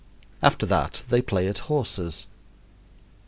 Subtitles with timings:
[0.41, 2.25] After that they play at horses.